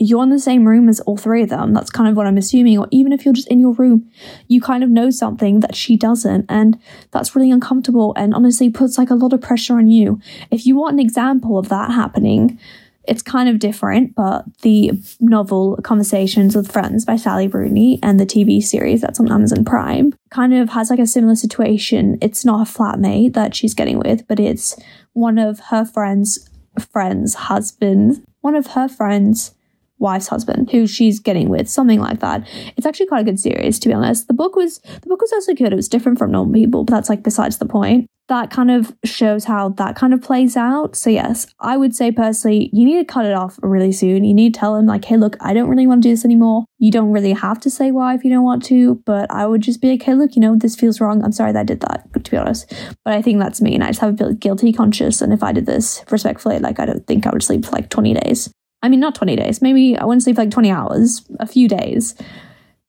[0.00, 1.74] you're in the same room as all three of them.
[1.74, 2.78] That's kind of what I'm assuming.
[2.78, 4.10] Or even if you're just in your room,
[4.48, 6.46] you kind of know something that she doesn't.
[6.48, 10.18] And that's really uncomfortable and honestly puts like a lot of pressure on you.
[10.50, 12.58] If you want an example of that happening,
[13.04, 18.26] it's kind of different, but the novel Conversations with Friends by Sally Rooney and the
[18.26, 22.16] TV series that's on Amazon Prime kind of has like a similar situation.
[22.22, 24.80] It's not a flatmate that she's getting with, but it's
[25.12, 29.54] one of her friends' friends' husbands, one of her friends'
[30.00, 32.46] wife's husband who she's getting with, something like that.
[32.76, 34.26] It's actually quite a good series, to be honest.
[34.26, 35.72] The book was the book was also good.
[35.72, 38.06] It was different from normal people, but that's like besides the point.
[38.28, 40.94] That kind of shows how that kind of plays out.
[40.94, 44.22] So yes, I would say personally, you need to cut it off really soon.
[44.22, 46.24] You need to tell him like, hey, look, I don't really want to do this
[46.24, 46.64] anymore.
[46.78, 49.62] You don't really have to say why if you don't want to, but I would
[49.62, 51.24] just be like, hey, look, you know, this feels wrong.
[51.24, 52.72] I'm sorry that I did that, to be honest.
[53.04, 55.20] But I think that's me, and I just have a guilty conscience.
[55.20, 57.90] And if I did this respectfully, like I don't think I would sleep for like
[57.90, 58.48] 20 days.
[58.82, 59.60] I mean, not 20 days.
[59.60, 62.14] Maybe I wouldn't sleep for like 20 hours, a few days.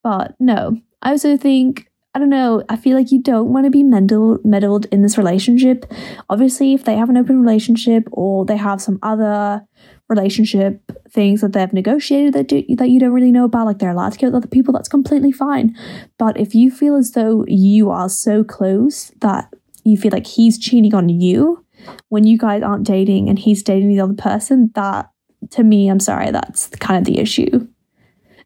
[0.04, 3.72] But no, I also think, I don't know, I feel like you don't want to
[3.72, 5.86] be meddled, meddled in this relationship.
[6.30, 9.66] Obviously, if they have an open relationship or they have some other
[10.10, 13.92] relationship things that they've negotiated that do, that you don't really know about, like they're
[13.92, 15.76] allowed to go with other people, that's completely fine.
[16.18, 20.60] But if you feel as though you are so close that you feel like he's
[20.60, 21.66] cheating on you
[22.10, 25.10] when you guys aren't dating and he's dating the other person, that
[25.52, 27.68] to me, I'm sorry, that's kind of the issue.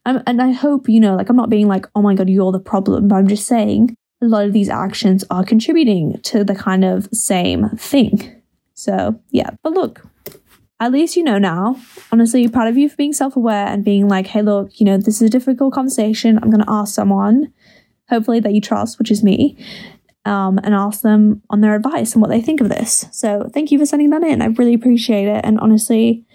[0.06, 2.52] Um, and I hope, you know, like I'm not being like, oh my God, you're
[2.52, 6.56] the problem, but I'm just saying a lot of these actions are contributing to the
[6.56, 8.42] kind of same thing.
[8.74, 9.52] So, yeah.
[9.64, 10.06] But look,
[10.80, 11.80] at least you know now.
[12.12, 14.98] Honestly, proud of you for being self aware and being like, hey, look, you know,
[14.98, 16.38] this is a difficult conversation.
[16.38, 17.54] I'm going to ask someone,
[18.10, 19.58] hopefully that you trust, which is me,
[20.26, 23.08] um, and ask them on their advice and what they think of this.
[23.12, 24.42] So, thank you for sending that in.
[24.42, 25.42] I really appreciate it.
[25.44, 26.26] And honestly,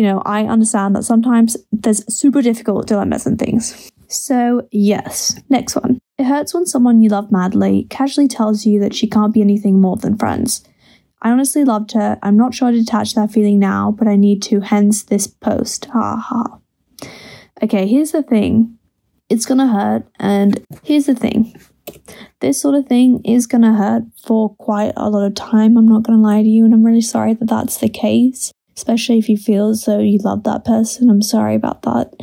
[0.00, 3.92] you know, I understand that sometimes there's super difficult dilemmas and things.
[4.08, 5.98] So, yes, next one.
[6.16, 9.78] It hurts when someone you love madly casually tells you that she can't be anything
[9.78, 10.64] more than friends.
[11.20, 12.18] I honestly loved her.
[12.22, 15.84] I'm not sure to detach that feeling now, but I need to, hence this post.
[15.92, 16.58] Ha ha.
[17.62, 18.78] Okay, here's the thing
[19.28, 21.60] it's gonna hurt, and here's the thing
[22.40, 25.76] this sort of thing is gonna hurt for quite a lot of time.
[25.76, 29.18] I'm not gonna lie to you, and I'm really sorry that that's the case especially
[29.18, 31.10] if you feel as though you love that person.
[31.10, 32.14] I'm sorry about that.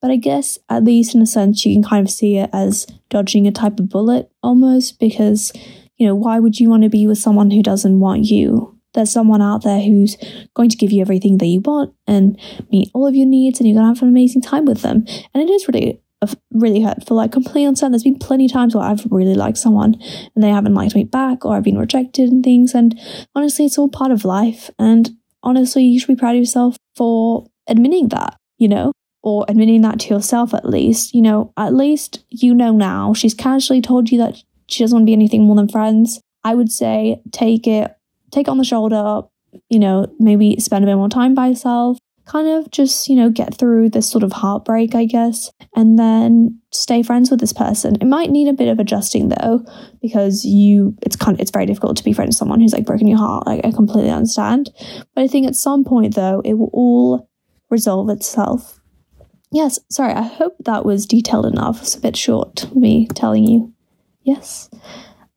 [0.00, 2.86] But I guess, at least in a sense, you can kind of see it as
[3.10, 5.52] dodging a type of bullet almost because,
[5.96, 8.78] you know, why would you want to be with someone who doesn't want you?
[8.92, 10.16] There's someone out there who's
[10.54, 12.38] going to give you everything that you want and
[12.70, 15.04] meet all of your needs, and you're going to have an amazing time with them.
[15.34, 17.16] And it is really uh, really hurtful.
[17.16, 17.92] Like completely understand.
[17.92, 20.00] There's been plenty of times where I've really liked someone
[20.34, 22.72] and they haven't liked me back, or I've been rejected and things.
[22.72, 22.96] And
[23.34, 24.70] honestly, it's all part of life.
[24.78, 25.10] And
[25.44, 30.00] honestly, you should be proud of yourself for admitting that, you know, or admitting that
[30.00, 31.14] to yourself at least.
[31.14, 33.14] You know, at least you know now.
[33.14, 36.20] She's casually told you that she doesn't want to be anything more than friends.
[36.42, 37.94] I would say take it,
[38.30, 39.22] take it on the shoulder,
[39.70, 43.28] you know, maybe spend a bit more time by yourself, kind of just, you know,
[43.28, 47.96] get through this sort of heartbreak, I guess, and then stay friends with this person.
[48.00, 49.64] It might need a bit of adjusting though,
[50.00, 52.86] because you it's kind of, it's very difficult to be friends with someone who's like
[52.86, 53.46] broken your heart.
[53.46, 54.70] Like I completely understand.
[55.14, 57.28] But I think at some point though, it will all
[57.70, 58.80] resolve itself.
[59.52, 61.82] Yes, sorry, I hope that was detailed enough.
[61.82, 63.72] It's a bit short, me telling you.
[64.22, 64.68] Yes.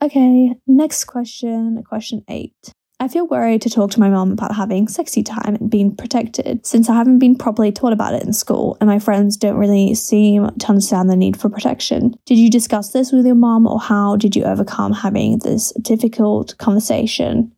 [0.02, 2.74] Okay, next question, question eight.
[3.00, 6.66] I feel worried to talk to my mom about having sexy time and being protected
[6.66, 9.94] since I haven't been properly taught about it in school and my friends don't really
[9.94, 12.16] seem to understand the need for protection.
[12.26, 16.58] Did you discuss this with your mom or how did you overcome having this difficult
[16.58, 17.52] conversation?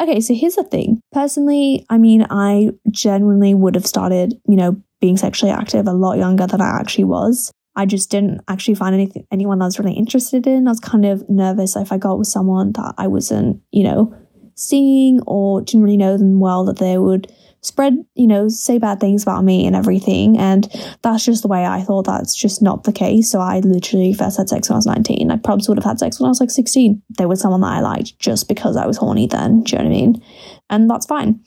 [0.00, 1.02] Okay, so here's the thing.
[1.12, 6.16] Personally, I mean, I genuinely would have started, you know, being sexually active a lot
[6.16, 7.52] younger than I actually was.
[7.76, 10.66] I just didn't actually find anything anyone that I was really interested in.
[10.66, 14.14] I was kind of nervous if I got with someone that I wasn't, you know,
[14.54, 17.32] seeing or didn't really know them well that they would
[17.62, 20.38] spread, you know, say bad things about me and everything.
[20.38, 20.66] And
[21.02, 23.30] that's just the way I thought that's just not the case.
[23.30, 25.30] So I literally first had sex when I was 19.
[25.30, 27.02] I probably would have had sex when I was like 16.
[27.10, 29.62] There was someone that I liked just because I was horny then.
[29.62, 30.22] Do you know what I mean?
[30.70, 31.44] And that's fine.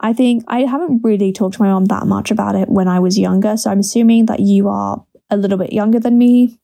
[0.00, 2.98] I think I haven't really talked to my mom that much about it when I
[2.98, 3.56] was younger.
[3.56, 6.58] So I'm assuming that you are a little bit younger than me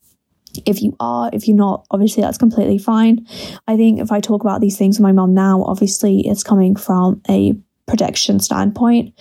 [0.67, 3.27] if you are, if you're not, obviously that's completely fine.
[3.67, 6.77] I think if I talk about these things with my mom now, obviously it's coming
[6.77, 7.55] from a
[7.87, 9.15] protection standpoint.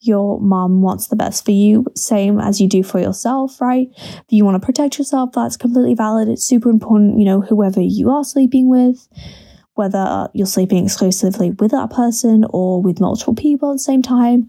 [0.00, 3.88] Your mom wants the best for you, same as you do for yourself, right?
[3.96, 6.28] If you want to protect yourself, that's completely valid.
[6.28, 9.08] It's super important, you know, whoever you are sleeping with
[9.80, 14.46] whether you're sleeping exclusively with that person or with multiple people at the same time.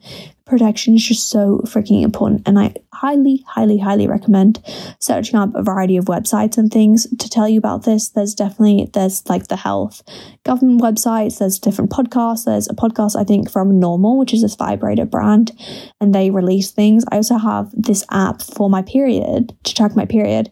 [0.51, 2.45] Protection is just so freaking important.
[2.45, 4.61] And I highly, highly, highly recommend
[4.99, 8.09] searching up a variety of websites and things to tell you about this.
[8.09, 10.03] There's definitely, there's like the health
[10.43, 12.43] government websites, there's different podcasts.
[12.43, 15.53] There's a podcast, I think, from Normal, which is this vibrator brand,
[16.01, 17.05] and they release things.
[17.09, 20.51] I also have this app for my period to track my period.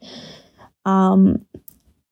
[0.86, 1.46] Um,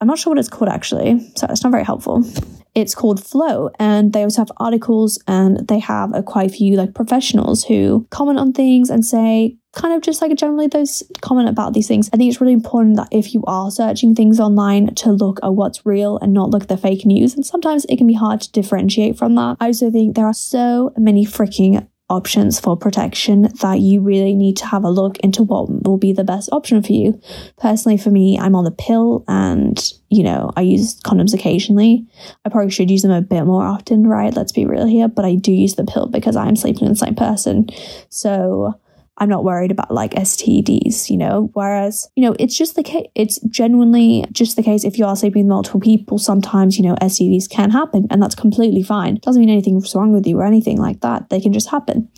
[0.02, 2.26] I'm not sure what it's called actually, so it's not very helpful.
[2.75, 6.75] It's called Flo, and they also have articles and they have a quite a few
[6.75, 11.47] like professionals who comment on things and say kind of just like generally those comment
[11.47, 12.10] about these things.
[12.12, 15.53] I think it's really important that if you are searching things online to look at
[15.53, 17.36] what's real and not look at the fake news.
[17.36, 19.58] And sometimes it can be hard to differentiate from that.
[19.60, 24.56] I also think there are so many freaking options for protection that you really need
[24.58, 27.20] to have a look into what will be the best option for you.
[27.58, 29.78] Personally, for me, I'm on the pill and,
[30.10, 32.06] you know, I use condoms occasionally.
[32.46, 34.34] I probably should use them a bit more often, right?
[34.34, 35.08] Let's be real here.
[35.08, 37.67] But I do use the pill because I'm sleeping with the same person.
[38.10, 38.80] So
[39.17, 41.49] I'm not worried about like STDs, you know.
[41.53, 45.15] Whereas, you know, it's just the case, it's genuinely just the case if you are
[45.15, 49.15] sleeping with multiple people, sometimes, you know, STDs can happen and that's completely fine.
[49.15, 51.30] Doesn't mean anything's wrong with you or anything like that.
[51.30, 52.10] They can just happen.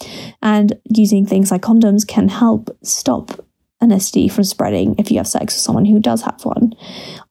[0.41, 3.31] And using things like condoms can help stop
[3.81, 6.73] an STD from spreading if you have sex with someone who does have one.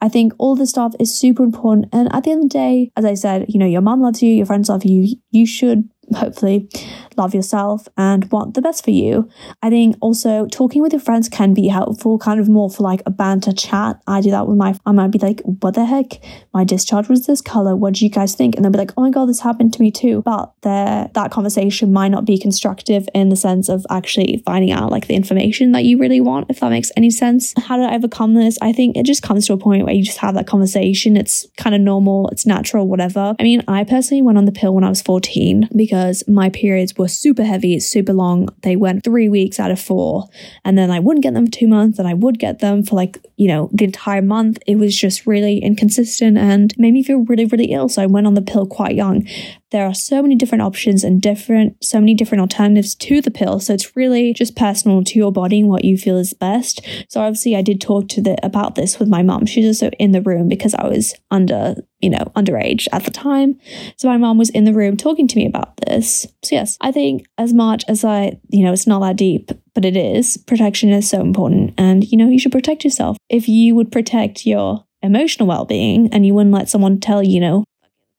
[0.00, 1.88] I think all this stuff is super important.
[1.92, 4.22] And at the end of the day, as I said, you know, your mom loves
[4.22, 6.70] you, your friends love you, you should hopefully
[7.18, 9.28] love yourself and want the best for you.
[9.62, 13.02] I think also talking with your friends can be helpful, kind of more for like
[13.04, 14.00] a banter chat.
[14.06, 16.22] I do that with my, I might be like, what the heck?
[16.54, 17.74] My discharge was this color.
[17.76, 18.54] What do you guys think?
[18.54, 20.22] And they'll be like, oh my God, this happened to me too.
[20.22, 25.08] But that conversation might not be constructive in the sense of actually finding out like
[25.08, 27.52] the information that you really want, if that makes any sense.
[27.58, 28.58] How did I overcome this?
[28.62, 31.16] I think it just comes to a point where you just have that conversation.
[31.16, 33.34] It's kind of normal, it's natural, whatever.
[33.38, 36.96] I mean, I personally went on the pill when I was 14 because my periods
[36.96, 38.48] were super heavy, super long.
[38.62, 40.28] They went three weeks out of four.
[40.64, 42.96] And then I wouldn't get them for two months, and I would get them for
[42.96, 44.58] like, you know, the entire month.
[44.66, 47.88] It was just really inconsistent and made me feel really, really ill.
[47.88, 49.26] So I went on the pill quite young
[49.70, 53.60] there are so many different options and different so many different alternatives to the pill.
[53.60, 56.86] So it's really just personal to your body and what you feel is best.
[57.08, 60.12] So obviously i did talk to the about this with my mom she's also in
[60.12, 63.58] the room because i was under you know underage at the time.
[63.96, 66.26] So my mom was in the room talking to me about this.
[66.44, 69.84] So yes i think as much as i you know it's not that deep but
[69.84, 71.74] it is protection is so important.
[71.78, 73.16] And you know you should protect yourself.
[73.28, 77.64] If you would protect your emotional well-being and you wouldn't let someone tell you know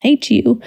[0.02, 0.62] hate you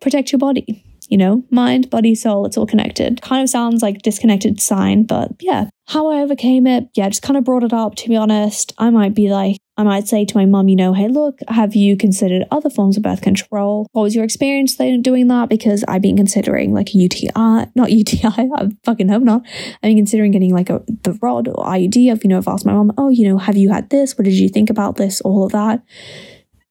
[0.00, 0.84] protect your body.
[1.08, 3.20] You know, mind, body, soul, it's all connected.
[3.20, 5.68] Kind of sounds like disconnected sign, but yeah.
[5.88, 7.96] How I overcame it, yeah, just kind of brought it up.
[7.96, 10.92] To be honest, I might be like, I might say to my mum, you know,
[10.92, 13.88] hey, look, have you considered other forms of birth control?
[13.90, 15.48] What was your experience doing that?
[15.48, 17.30] Because I've been considering like a UTI,
[17.74, 19.42] not UTI, I fucking hope not.
[19.82, 22.12] I've been considering getting like a the rod or IUD.
[22.12, 24.16] I've, you know, I've asked my mum, oh, you know, have you had this?
[24.16, 25.20] What did you think about this?
[25.22, 25.82] All of that.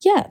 [0.01, 0.27] Yeah,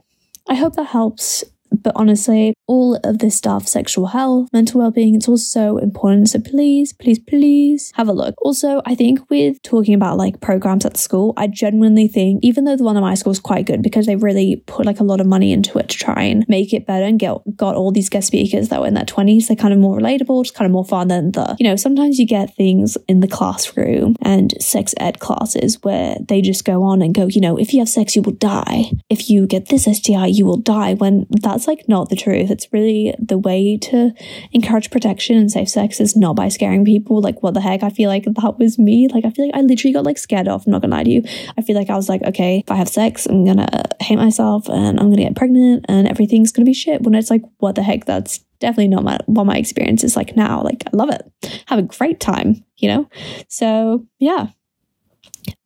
[0.49, 5.29] I hope that helps but honestly, all of this stuff, sexual health, mental well-being, it's
[5.29, 6.29] all so important.
[6.29, 8.35] So please, please, please have a look.
[8.43, 12.77] Also, I think with talking about like programs at school, I genuinely think, even though
[12.77, 15.21] the one at my school is quite good because they really put like a lot
[15.21, 18.09] of money into it to try and make it better and get got all these
[18.09, 20.73] guest speakers that were in their 20s, they're kind of more relatable, just kind of
[20.73, 24.95] more fun than the, you know, sometimes you get things in the classroom and sex
[24.99, 28.17] ed classes where they just go on and go, you know, if you have sex,
[28.17, 28.91] you will die.
[29.09, 32.51] If you get this STI, you will die when that that's like not the truth.
[32.53, 34.13] It's really the way to
[34.53, 37.21] encourage protection and safe sex is not by scaring people.
[37.21, 37.83] Like, what the heck?
[37.83, 39.09] I feel like that was me.
[39.09, 40.67] Like, I feel like I literally got like scared off.
[40.67, 41.23] I'm not gonna lie to you.
[41.57, 44.69] I feel like I was like, okay, if I have sex, I'm gonna hate myself
[44.69, 47.03] and I'm gonna get pregnant and everything's gonna be shit.
[47.03, 48.05] When it's like, what the heck?
[48.05, 50.63] That's definitely not my, what my experience is like now.
[50.63, 51.65] Like, I love it.
[51.67, 53.09] Have a great time, you know?
[53.49, 54.49] So, yeah,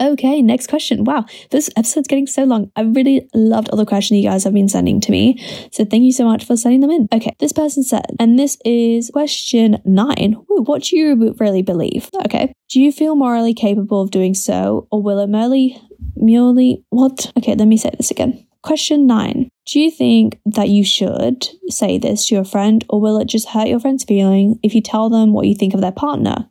[0.01, 1.05] Okay, next question.
[1.05, 2.71] Wow, this episode's getting so long.
[2.77, 5.43] I really loved all the questions you guys have been sending to me.
[5.73, 7.09] So thank you so much for sending them in.
[7.13, 10.37] Okay, this person said, and this is question nine.
[10.51, 12.09] Ooh, what do you really believe?
[12.25, 12.53] Okay.
[12.69, 15.81] Do you feel morally capable of doing so, or will it merely,
[16.17, 17.31] merely, what?
[17.37, 18.47] Okay, let me say this again.
[18.63, 19.51] Question nine.
[19.67, 23.49] Do you think that you should say this to your friend, or will it just
[23.49, 26.49] hurt your friend's feeling if you tell them what you think of their partner?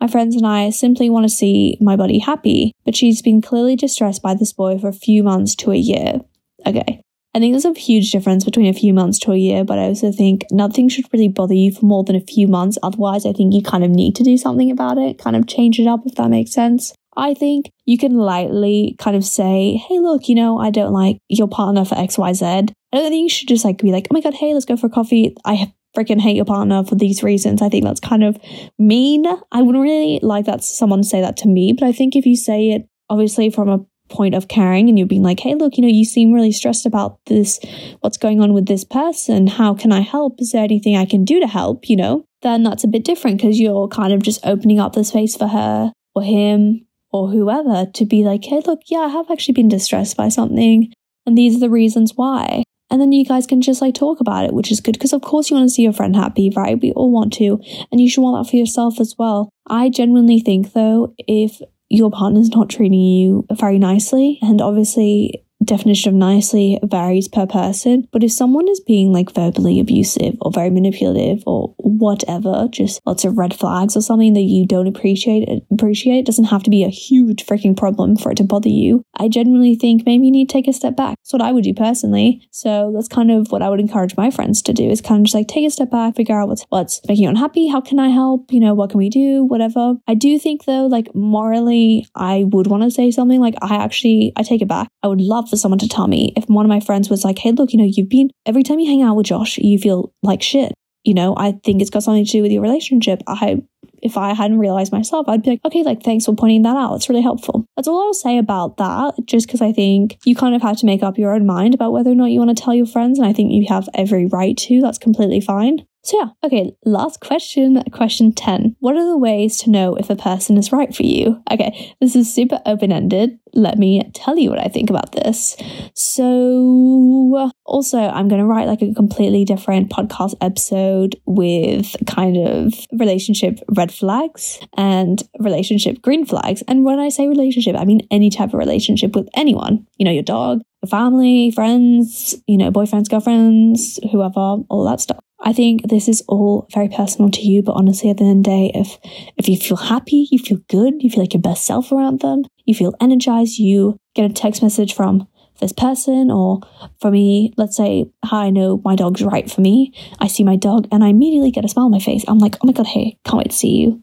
[0.00, 3.76] My friends and I simply want to see my buddy happy, but she's been clearly
[3.76, 6.20] distressed by this boy for a few months to a year.
[6.66, 7.02] Okay.
[7.32, 9.84] I think there's a huge difference between a few months to a year, but I
[9.84, 12.76] also think nothing should really bother you for more than a few months.
[12.82, 15.78] Otherwise, I think you kind of need to do something about it, kind of change
[15.78, 16.92] it up, if that makes sense.
[17.16, 21.18] I think you can lightly kind of say, hey, look, you know, I don't like
[21.28, 22.72] your partner for XYZ.
[22.92, 24.76] I don't think you should just like be like, oh my God, hey, let's go
[24.76, 25.36] for coffee.
[25.44, 27.62] I freaking hate your partner for these reasons.
[27.62, 28.38] I think that's kind of
[28.78, 29.26] mean.
[29.52, 32.36] I wouldn't really like that someone say that to me, but I think if you
[32.36, 35.82] say it obviously from a point of caring and you're being like, hey, look, you
[35.82, 37.60] know, you seem really stressed about this,
[38.00, 39.46] what's going on with this person.
[39.46, 40.40] How can I help?
[40.40, 41.88] Is there anything I can do to help?
[41.88, 45.04] You know, then that's a bit different because you're kind of just opening up the
[45.04, 49.30] space for her or him or whoever to be like, hey, look, yeah, I have
[49.30, 50.92] actually been distressed by something.
[51.26, 52.62] And these are the reasons why.
[52.90, 55.22] And then you guys can just like talk about it, which is good because, of
[55.22, 56.80] course, you want to see your friend happy, right?
[56.80, 57.60] We all want to.
[57.92, 59.50] And you should want that for yourself as well.
[59.68, 66.10] I genuinely think, though, if your partner's not treating you very nicely, and obviously definition
[66.10, 68.08] of nicely varies per person.
[68.12, 73.24] But if someone is being like verbally abusive or very manipulative or whatever, just lots
[73.24, 76.88] of red flags or something that you don't appreciate appreciate, doesn't have to be a
[76.88, 79.04] huge freaking problem for it to bother you.
[79.18, 81.16] I genuinely think maybe you need to take a step back.
[81.18, 82.48] That's what I would do personally.
[82.50, 85.26] So that's kind of what I would encourage my friends to do is kind of
[85.26, 87.98] just like take a step back, figure out what's what's making you unhappy, how can
[87.98, 89.94] I help, you know, what can we do, whatever.
[90.08, 94.32] I do think though, like morally, I would want to say something like I actually
[94.36, 94.88] I take it back.
[95.02, 97.38] I would love for someone to tell me if one of my friends was like,
[97.38, 100.12] hey, look, you know, you've been, every time you hang out with Josh, you feel
[100.22, 100.72] like shit.
[101.04, 103.22] You know, I think it's got something to do with your relationship.
[103.26, 103.62] I,
[104.02, 106.94] if I hadn't realized myself, I'd be like, okay, like, thanks for pointing that out.
[106.94, 107.64] It's really helpful.
[107.74, 110.86] That's all I'll say about that, just because I think you kind of have to
[110.86, 113.18] make up your own mind about whether or not you want to tell your friends.
[113.18, 114.80] And I think you have every right to.
[114.80, 115.86] That's completely fine.
[116.02, 118.76] So, yeah, okay, last question, question 10.
[118.80, 121.42] What are the ways to know if a person is right for you?
[121.50, 123.38] Okay, this is super open ended.
[123.52, 125.56] Let me tell you what I think about this.
[125.94, 132.72] So, also, I'm going to write like a completely different podcast episode with kind of
[132.92, 136.62] relationship red flags and relationship green flags.
[136.66, 140.12] And when I say relationship, I mean any type of relationship with anyone, you know,
[140.12, 145.20] your dog, your family, friends, you know, boyfriends, girlfriends, whoever, all that stuff.
[145.42, 148.52] I think this is all very personal to you, but honestly, at the end of
[148.52, 148.98] the day, if
[149.36, 152.44] if you feel happy, you feel good, you feel like your best self around them,
[152.66, 155.26] you feel energized, you get a text message from
[155.60, 156.60] this person, or
[157.00, 159.92] for me, let's say hi, I know my dog's right for me.
[160.18, 162.24] I see my dog and I immediately get a smile on my face.
[162.28, 164.02] I'm like, oh my god, hey, can't wait to see you.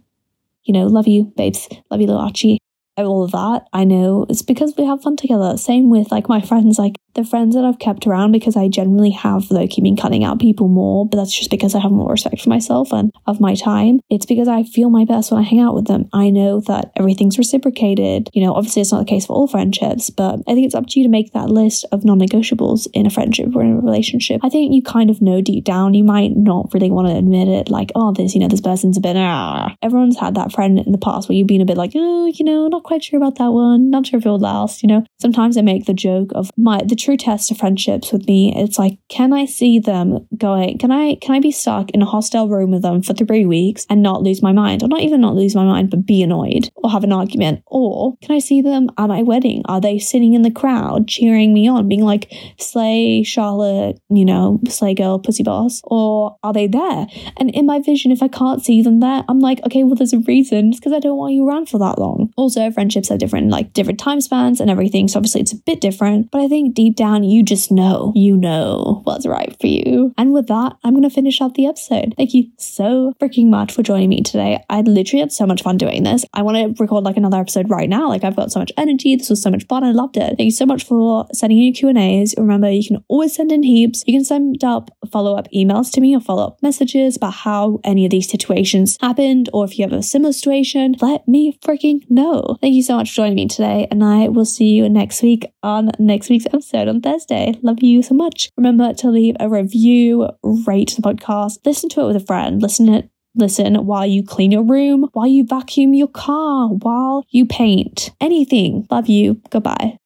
[0.63, 1.69] You know, love you, babes.
[1.89, 2.59] Love you, little Archie
[3.05, 5.55] all of that, I know it's because we have fun together.
[5.57, 9.09] Same with like my friends, like the friends that I've kept around because I generally
[9.09, 12.11] have low key been cutting out people more, but that's just because I have more
[12.11, 13.99] respect for myself and of my time.
[14.09, 16.07] It's because I feel my best when I hang out with them.
[16.13, 18.29] I know that everything's reciprocated.
[18.33, 20.85] You know, obviously it's not the case for all friendships, but I think it's up
[20.87, 23.81] to you to make that list of non negotiables in a friendship or in a
[23.81, 24.41] relationship.
[24.43, 27.47] I think you kind of know deep down, you might not really want to admit
[27.47, 29.75] it, like, oh, this, you know, this person's a bit, ah.
[29.81, 32.45] Everyone's had that friend in the past where you've been a bit like, oh, you
[32.45, 33.89] know, not quite sure about that one.
[33.89, 34.83] Not sure if it'll last.
[34.83, 38.27] You know, sometimes I make the joke of my the true test of friendships with
[38.27, 38.53] me.
[38.53, 40.77] It's like, can I see them going?
[40.77, 43.85] Can I can I be stuck in a hostel room with them for three weeks
[43.89, 46.69] and not lose my mind, or not even not lose my mind, but be annoyed
[46.75, 47.63] or have an argument?
[47.67, 49.61] Or can I see them at my wedding?
[49.69, 52.29] Are they sitting in the crowd cheering me on, being like,
[52.59, 57.07] "Slay, Charlotte," you know, "Slay, girl, pussy boss," or are they there?
[57.37, 60.11] And in my vision, if I can't see them there, I'm like, okay, well, there's
[60.11, 60.69] a reason.
[60.69, 62.33] It's because I don't want you around for that long.
[62.35, 65.07] Also, friendships are different, like different time spans and everything.
[65.07, 68.35] So obviously it's a bit different, but I think deep down you just know, you
[68.35, 70.13] know what's right for you.
[70.17, 72.13] And with that, I'm going to finish up the episode.
[72.17, 74.63] Thank you so freaking much for joining me today.
[74.69, 76.25] I literally had so much fun doing this.
[76.33, 78.09] I want to record like another episode right now.
[78.09, 79.15] Like I've got so much energy.
[79.15, 79.83] This was so much fun.
[79.83, 80.35] I loved it.
[80.37, 82.35] Thank you so much for sending in your Q&As.
[82.37, 84.03] Remember, you can always send in heaps.
[84.07, 88.11] You can send up follow-up emails to me or follow-up messages about how any of
[88.11, 92.57] these situations happened or if you have a similar situation, let me freaking know.
[92.61, 95.45] Thank you so much for joining me today, and I will see you next week
[95.63, 96.45] on next week's
[96.77, 97.55] episode on Thursday.
[97.61, 98.51] Love you so much.
[98.57, 102.89] Remember to leave a review, rate the podcast, listen to it with a friend, listen
[102.89, 108.09] it listen while you clean your room, while you vacuum your car, while you paint,
[108.19, 108.87] anything.
[108.89, 109.39] Love you.
[109.51, 109.99] Goodbye.